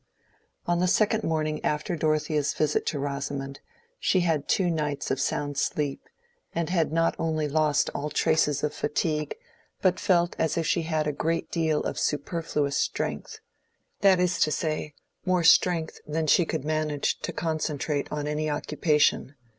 On 0.65 0.79
the 0.79 0.87
second 0.87 1.23
morning 1.23 1.63
after 1.63 1.95
Dorothea's 1.95 2.53
visit 2.55 2.87
to 2.87 2.97
Rosamond, 2.97 3.59
she 3.99 4.21
had 4.21 4.33
had 4.39 4.47
two 4.49 4.71
nights 4.71 5.11
of 5.11 5.19
sound 5.19 5.59
sleep, 5.59 6.01
and 6.55 6.71
had 6.71 6.91
not 6.91 7.15
only 7.19 7.47
lost 7.47 7.91
all 7.93 8.09
traces 8.09 8.63
of 8.63 8.73
fatigue, 8.73 9.35
but 9.79 9.99
felt 9.99 10.35
as 10.39 10.57
if 10.57 10.65
she 10.65 10.81
had 10.81 11.05
a 11.05 11.11
great 11.13 11.51
deal 11.51 11.83
of 11.83 11.99
superfluous 11.99 12.77
strength—that 12.77 14.19
is 14.19 14.39
to 14.39 14.49
say, 14.51 14.95
more 15.23 15.43
strength 15.43 15.99
than 16.07 16.25
she 16.25 16.45
could 16.45 16.65
manage 16.65 17.19
to 17.19 17.31
concentrate 17.31 18.11
on 18.11 18.25
any 18.25 18.49
occupation. 18.49 19.35